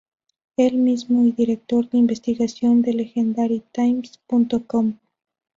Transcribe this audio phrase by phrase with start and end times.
[0.57, 4.97] Él mismo, y Director de Investigación de LegendaryTimes.com.